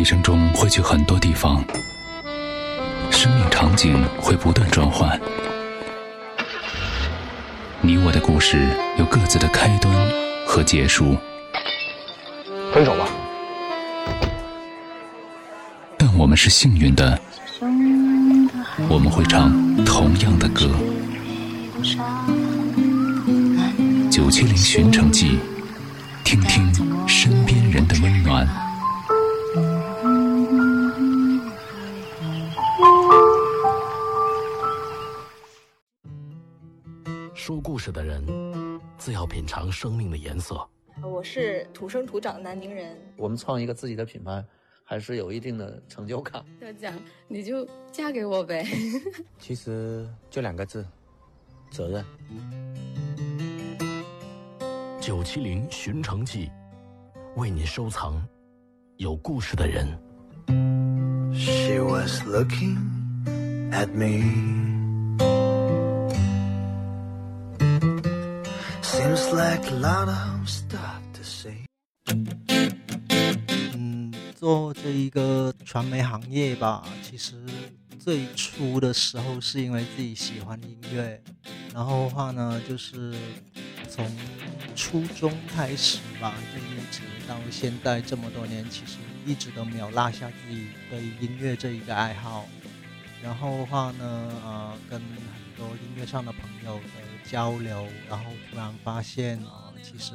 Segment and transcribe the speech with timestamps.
[0.00, 1.62] 一生中会去很多地方，
[3.10, 5.20] 生命场景会不断转换。
[7.82, 8.66] 你我的故事
[8.96, 9.94] 有各自的开端
[10.46, 11.18] 和结束，
[12.72, 13.06] 分手吧。
[15.98, 17.20] 但我们是幸运的，
[18.88, 19.52] 我们会唱
[19.84, 20.70] 同样的歌。
[24.10, 25.38] 九七零寻城记，
[26.24, 26.72] 听听
[37.80, 38.22] 事的人，
[38.98, 40.68] 自要品尝生命的颜色。
[41.02, 42.94] 我是土生土长的南宁人。
[43.16, 44.44] 我们创一个自己的品牌，
[44.84, 46.44] 还是有一定的成就感。
[46.60, 46.92] 要讲，
[47.26, 48.66] 你就嫁给我呗。
[49.40, 50.84] 其实就两个字，
[51.70, 52.04] 责任。
[55.00, 56.50] 九七零寻城记，
[57.36, 58.22] 为你收藏
[58.98, 59.86] 有故事的人。
[61.32, 62.76] She was looking
[63.72, 64.69] at me.
[73.72, 77.42] 嗯，做这一个传媒行业吧，其实
[77.98, 81.18] 最初的时候是因为自己喜欢音乐，
[81.72, 83.14] 然后的话呢，就是
[83.88, 84.06] 从
[84.76, 92.46] 初中开始吧，就一直到现在这么多年，其实一直都没有落下自己对音乐这一个爱好。
[93.22, 95.08] 然后的话呢，呃，跟很
[95.56, 97.09] 多音乐上的朋友的。
[97.30, 100.14] 交流，然后突然发现啊，其实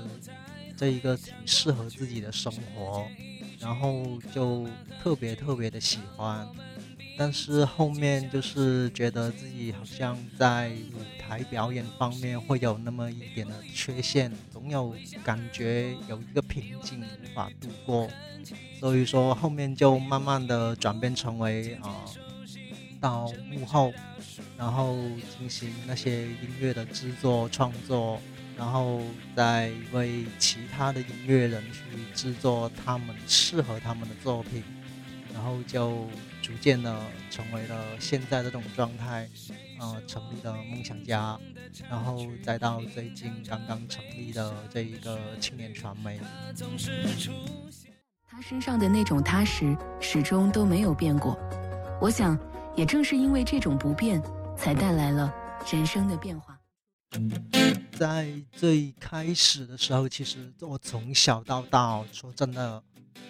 [0.76, 3.08] 这一个挺适合自己的生活，
[3.58, 4.68] 然后就
[5.02, 6.46] 特别特别的喜欢。
[7.18, 18.10] 但是后面就是觉得自己好像在舞台表演方面会有那么一点的缺陷，总有感觉有一个瓶颈无法度过，
[18.78, 22.04] 所以说后面就慢慢的转变成为啊。
[23.02, 23.94] 到幕后，
[24.58, 24.96] 然后
[25.38, 28.22] 进行那些音乐的制作创作，
[28.58, 29.02] 然后
[29.36, 31.82] 再为其他的音乐人去
[32.14, 34.64] 制作他们适合他们的作品，
[35.34, 36.08] 然后就
[36.42, 36.98] 逐渐的
[37.30, 39.28] 成为了现在这种状态，
[39.80, 41.38] 呃，成立了梦想家，
[41.90, 46.18] 然后再到最近刚刚成立的这一个青年传媒。
[48.26, 51.38] 他身上的那种踏实始终都没有变过，
[52.00, 52.40] 我想。
[52.78, 54.22] 也正是因为这种不变，
[54.58, 55.34] 才带来了
[55.72, 56.60] 人生的变化。
[57.98, 62.82] 在最开始的时候，其实我从小到大，说真的，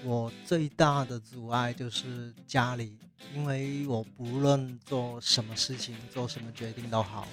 [0.03, 2.97] 我最大的阻碍就是家里，
[3.33, 7.27] 因为我不论做什么事情、做什么决定都好，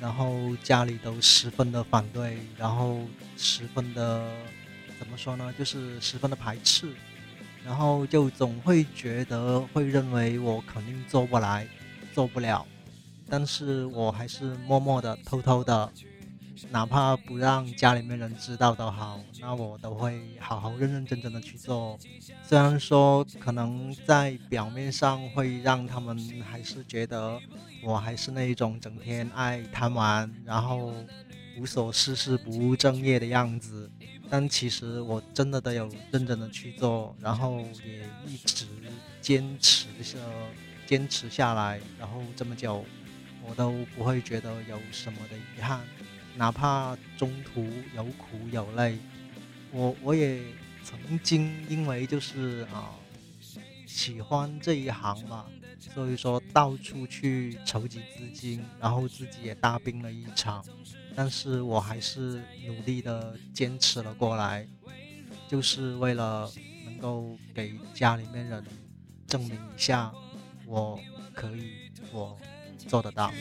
[0.00, 3.00] 然后家里都十分的反对，然后
[3.36, 4.28] 十分的
[4.98, 6.92] 怎么说呢，就是十分的排斥。
[7.64, 11.64] 然后就总会觉得会认为我肯定做不来，
[12.12, 12.66] 做不了，
[13.32, 15.90] 但是我还是默默的、偷偷的，
[16.68, 21.98] 哪怕不让家里面人知道都好，那我都会好好认认真真的去做。
[22.42, 27.40] 虽然说可能在表面上会让他们还是觉得
[27.82, 30.92] 我还是那一种整天爱贪玩，然后
[31.56, 33.90] 无所事事、不务正业的样子。
[34.28, 38.66] 但其实我真的都有认真的去做，然后也一直
[39.22, 40.18] 坚持着，
[40.86, 42.84] 坚持下来，然后这么久，
[43.48, 45.80] 我都不会觉得有什么的遗憾，
[46.36, 48.98] 哪怕中途有苦有累，
[49.70, 50.42] 我我也
[50.82, 52.94] 曾经因为就是啊
[53.86, 55.46] 喜欢这一行嘛，
[55.78, 60.64] 所以说到处去筹集资金，然后自己也大病了一场。
[61.14, 64.66] 但是我还是努力的坚持了过来，
[65.46, 66.50] 就是为了
[66.86, 68.64] 能够给家里面人
[69.26, 70.10] 证明一下，
[70.64, 70.98] 我
[71.34, 72.38] 可以，我
[72.86, 73.32] 做得到。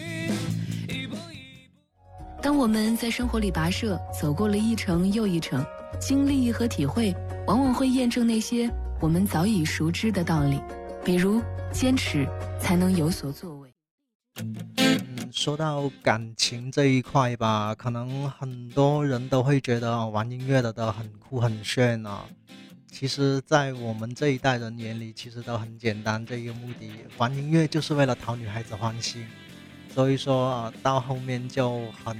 [2.41, 5.63] 当我们在生活里跋涉，走过了一程又一程，
[5.99, 7.15] 经历和体会，
[7.45, 8.67] 往往会验证那些
[8.99, 10.59] 我们早已熟知的道理，
[11.05, 12.27] 比如坚持
[12.59, 13.71] 才能有所作为。
[15.31, 22.25] 说到感情这一块吧，可能很多人都会觉得玩音乐的都很酷很炫啊。
[22.91, 26.23] 其实，在我们这一代人眼里，其实都很简单。
[26.25, 29.25] 这一个目的，玩音乐就是为了讨女孩子欢心。
[29.93, 32.15] 所以说啊到后面就很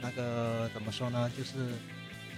[0.00, 1.30] 那个怎么说呢？
[1.36, 1.72] 就是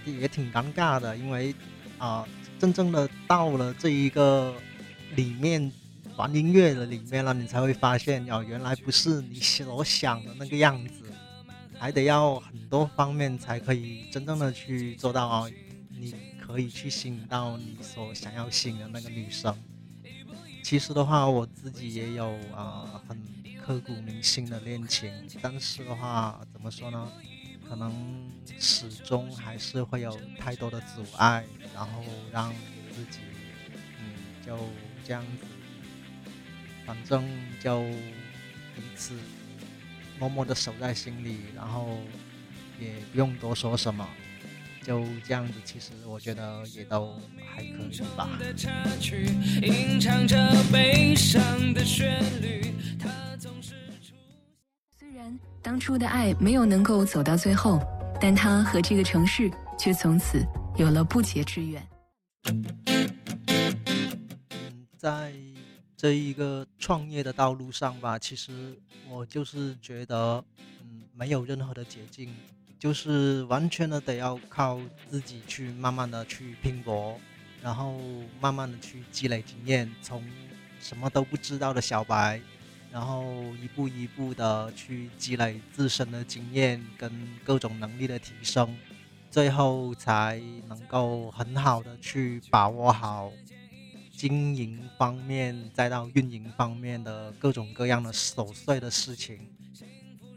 [0.05, 1.55] 也挺尴尬的，因为
[1.97, 2.27] 啊，
[2.59, 4.53] 真正的到了这一个
[5.15, 5.71] 里面。
[6.17, 11.05] 玩音乐的里面了，你才会发现哦，原来不是你所想的那个样子，
[11.79, 15.47] 还得要很多方面才可以真正的去做到啊。
[15.89, 16.13] 你
[16.51, 19.57] 可以去吸引到你所想要吸引的那个女生。
[20.61, 23.17] 其实的话，我自己也有啊很
[23.63, 25.09] 刻骨铭心的恋情，
[25.41, 27.09] 但是的话，怎么说呢？
[27.69, 32.53] 可能始终还是会有太多的阻碍，然后让
[32.93, 33.19] 自己
[33.99, 34.13] 嗯
[34.45, 34.57] 就
[35.05, 35.45] 这样子，
[36.85, 37.25] 反正
[37.61, 37.81] 就
[38.75, 39.17] 彼此
[40.19, 41.97] 默默的守在心里，然后
[42.77, 44.05] 也不用多说什么。
[44.83, 48.27] 就这样子，其实我觉得也都还可以吧。
[54.99, 57.79] 虽然当初的爱没有能够走到最后，
[58.19, 60.43] 但他和这个城市却从此
[60.77, 61.87] 有了不解之缘。
[64.97, 65.31] 在
[65.95, 68.75] 这一个创业的道路上吧，其实
[69.07, 70.43] 我就是觉得，
[70.81, 72.33] 嗯，没有任何的捷径。
[72.81, 77.15] 就是完全的得要靠自己去慢慢的去拼搏，
[77.61, 78.01] 然后
[78.39, 80.27] 慢慢的去积累经验，从
[80.79, 82.41] 什么都不知道的小白，
[82.91, 83.23] 然后
[83.61, 87.11] 一步一步的去积累自身的经验跟
[87.45, 88.75] 各种能力的提升，
[89.29, 93.31] 最后才能够很好的去把握好
[94.11, 99.37] 经营方面再到运营方面的各种各样的琐碎的事情。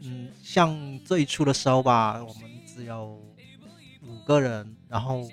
[0.05, 3.19] 嗯，像最初的时候吧，我们只有
[4.03, 5.27] 五个人，然后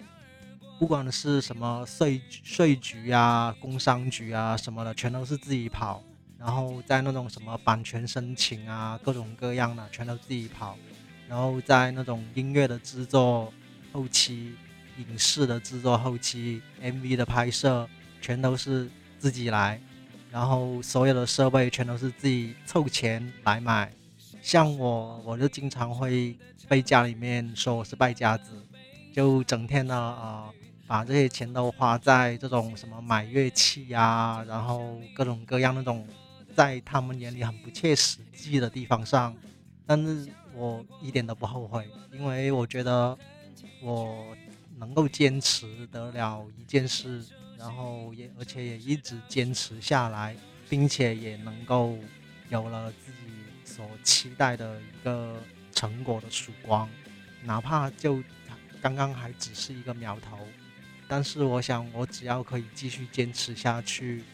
[0.78, 6.02] 不管是什么税税局啊、工商局啊什么的，全都是自己跑。
[6.38, 10.76] 然后在那种什么版权申请啊，各种各样的，全都自己跑。
[11.28, 13.52] 然后在那种音乐的制作
[13.92, 14.54] 后期、
[14.96, 17.88] 影视的制作后期、MV 的拍摄，
[18.20, 19.80] 全都是自己来。
[20.30, 23.92] 然后所有的设备全都是自己凑钱来买。
[24.42, 26.36] 像我，我就经常会
[26.68, 28.50] 被家里面说我是败家子，
[29.12, 30.52] 就整天呢，呃，
[30.84, 36.04] 把这些钱都花在这种什么买乐器呀，然后各种各样那种
[36.56, 39.32] 在他们眼里很不切实际的地方上。
[39.86, 43.16] 但是我一点都不后悔，因为我觉得
[43.80, 44.36] 我
[44.76, 47.24] 能够坚持得了一件事，
[47.56, 50.36] 然后也而且也一直坚持下来，
[50.68, 51.96] 并且也能够
[52.50, 53.31] 有了自己。
[53.74, 55.42] 所期待的一个
[55.74, 56.86] 成果的曙光，
[57.42, 58.22] 哪怕就
[58.82, 60.38] 刚刚还只是一个苗头，
[61.08, 64.24] 但是我想，我只要可以继续坚持下去，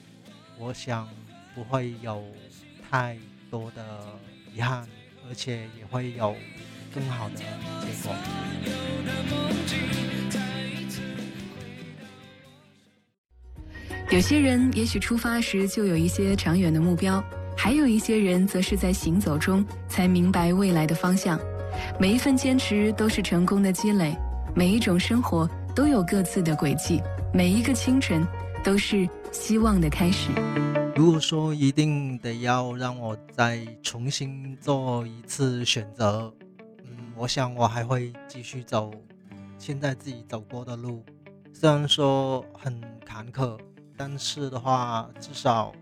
[0.59, 1.09] 我想
[1.55, 2.27] 不会有
[2.91, 3.17] 太
[3.49, 4.19] 多的
[4.53, 4.89] 遗憾，
[5.29, 6.35] 而且也会有
[6.93, 7.45] 更好的结
[8.03, 8.13] 果。
[14.11, 17.23] 有些人也许出发时就有一些长远的目标。
[17.61, 21.37] 还有一些人则是在行走中才明白未来的方向。
[21.99, 24.17] 每一份坚持都是成功的积累，
[24.55, 27.03] 每一种生活都有各自的轨迹，
[27.35, 28.25] 每一个清晨
[28.63, 30.31] 都是希望的开始。
[30.95, 36.33] 如果说一定得要让我再重新做一次选择，
[36.85, 38.93] 嗯，我想我还会继续走
[39.59, 41.05] 现在自己走过的路，
[41.53, 43.59] 虽然说很坎坷，
[43.97, 45.73] 但是的话至少。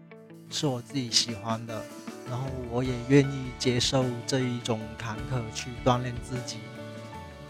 [0.50, 1.82] 是我自己喜欢的，
[2.30, 6.58] 然后我也愿意接受这一种坎坷去锻炼自己，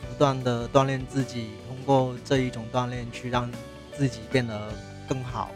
[0.09, 3.51] 不断的锻炼自己，通过这一种锻炼去让
[3.97, 4.73] 自己变得
[5.09, 5.51] 更好。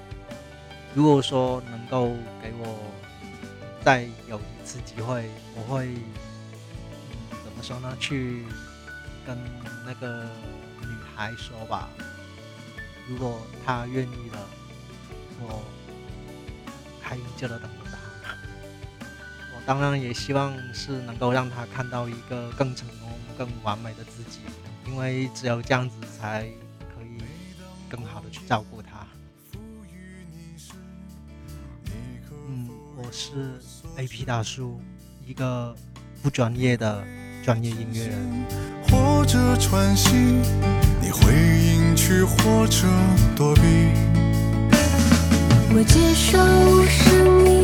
[0.95, 2.11] 如果说能够
[2.43, 2.79] 给我
[3.83, 7.97] 再有一次机会，我会嗯怎么说呢？
[7.99, 8.45] 去
[9.27, 9.37] 跟
[9.85, 10.25] 那个
[10.83, 11.89] 女孩说吧，
[13.09, 14.47] 如果她愿意了，
[15.41, 15.63] 我。
[17.11, 17.91] 还依旧的等着
[18.23, 18.37] 他，
[19.53, 24.39] 我当然也希望是能够让他看到一个更成功、更完美的自己，
[24.87, 26.43] 因为只有这样子才
[26.79, 27.21] 可以
[27.89, 29.05] 更好的去照顾他。
[32.47, 33.61] 嗯，我是
[33.97, 34.81] A P 大叔，
[35.27, 35.75] 一个
[36.23, 37.05] 不专业的
[37.43, 38.45] 专业音乐人。
[38.89, 40.15] 或者喘息，
[41.01, 42.87] 你会隐去或者
[43.35, 44.10] 躲避。
[45.73, 46.37] 我接受
[46.87, 47.60] 生命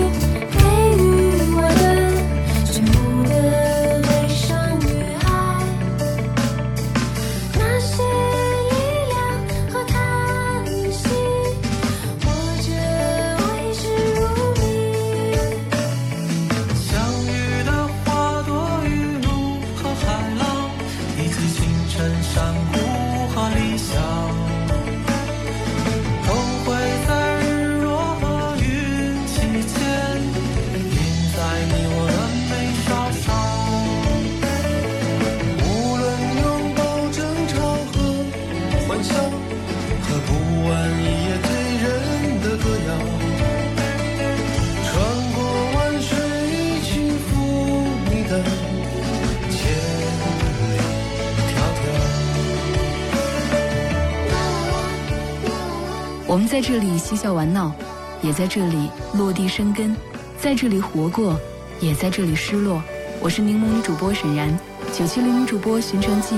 [56.37, 57.73] 我们在这里嬉笑玩闹，
[58.21, 59.97] 也在这里落地生根，
[60.39, 61.41] 在这里活过，
[61.81, 62.83] 也在这里失落。
[63.23, 64.55] 我是柠檬女主播沈然，
[64.93, 66.37] 九七零女主播寻城记，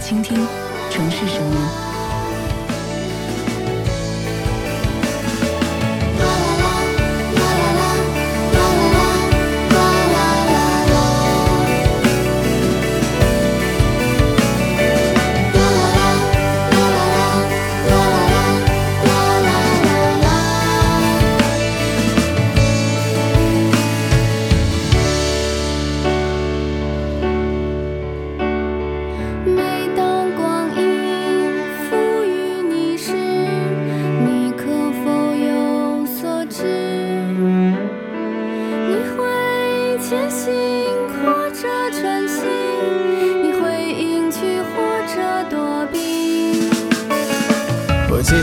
[0.00, 0.36] 倾听
[0.88, 1.89] 城市声音。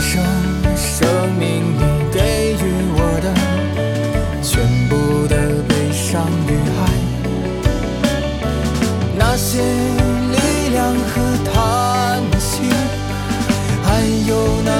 [0.00, 0.22] 生
[0.76, 2.56] 生命里给予
[2.94, 3.26] 我的
[4.40, 5.34] 全部的
[5.68, 6.80] 悲伤与爱，
[9.18, 9.60] 那些
[10.30, 10.36] 力
[10.70, 11.12] 量和
[11.52, 11.52] 叹
[12.38, 12.62] 息，
[13.82, 13.86] 还
[14.28, 14.30] 有
[14.64, 14.70] 那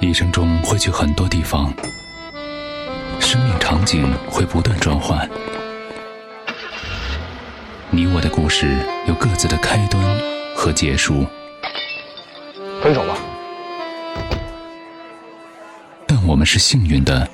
[0.00, 1.74] 一生中会去很多地方，
[3.18, 5.28] 生命场景会不断转换。
[7.90, 8.76] 你我的故事
[9.08, 10.00] 有各自的开端
[10.54, 11.26] 和结束。
[12.80, 13.16] 分手吧。
[16.44, 17.28] 是幸运的，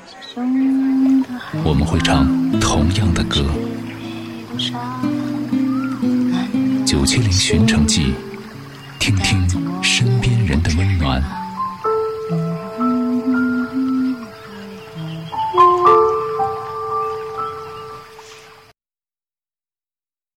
[1.65, 2.27] 我们会唱
[2.61, 3.45] 同样的歌。
[6.87, 8.15] 九七零寻城记，
[8.99, 9.47] 听听
[9.83, 11.40] 身边人的温暖。